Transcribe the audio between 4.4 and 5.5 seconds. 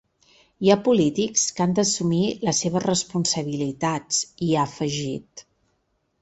hi ha afegit.